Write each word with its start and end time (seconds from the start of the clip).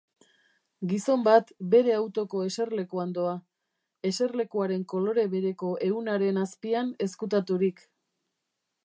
Gizon 0.91 1.25
bat 1.27 1.51
bere 1.73 1.91
autoko 1.97 2.41
eserlekuan 2.45 3.13
doa, 3.17 3.35
eserlekuaren 4.11 4.87
kolore 4.95 5.27
bereko 5.35 5.71
ehunaren 5.91 6.41
azpian 6.47 6.91
ezkutaturik. 7.09 7.85